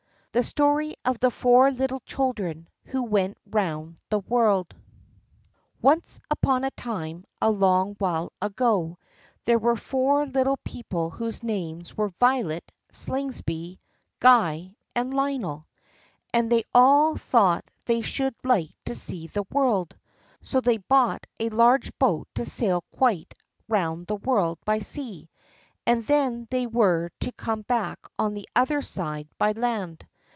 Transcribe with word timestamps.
The 0.33 0.43
Story 0.45 0.95
of 1.03 1.19
the 1.19 1.29
Four 1.29 1.71
Little 1.71 1.99
Children 2.05 2.69
Who 2.85 3.03
Went 3.03 3.37
Round 3.47 3.97
the 4.09 4.19
World 4.19 4.67
[From 4.73 4.79
"Nonsense 4.79 5.11
Stories."] 5.11 5.81
Once 5.81 6.19
upon 6.31 6.63
a 6.63 6.71
time, 6.71 7.25
a 7.41 7.49
long 7.51 7.95
while 7.99 8.31
ago, 8.41 8.97
there 9.43 9.59
were 9.59 9.75
four 9.75 10.25
little 10.25 10.55
people 10.63 11.09
whose 11.09 11.43
names 11.43 11.97
were 11.97 12.13
Violet, 12.21 12.71
Slingsby, 12.93 13.81
Guy, 14.21 14.77
and 14.95 15.13
Lionel; 15.13 15.67
and 16.33 16.49
they 16.49 16.63
all 16.73 17.17
thought 17.17 17.69
they 17.83 17.99
should 17.99 18.35
like 18.45 18.69
to 18.85 18.95
see 18.95 19.27
the 19.27 19.43
world. 19.51 19.97
So 20.43 20.61
they 20.61 20.77
bought 20.77 21.27
a 21.41 21.49
large 21.49 21.91
boat 21.99 22.29
to 22.35 22.45
sail 22.45 22.85
quite 22.93 23.33
round 23.67 24.07
the 24.07 24.15
world 24.15 24.59
by 24.63 24.79
sea, 24.79 25.29
and 25.85 26.07
then 26.07 26.47
they 26.49 26.67
were 26.67 27.09
to 27.19 27.33
come 27.33 27.63
back 27.63 27.99
on 28.17 28.33
the 28.33 28.47
other 28.55 28.81
side 28.81 29.27
by 29.37 29.51
land. 29.51 30.07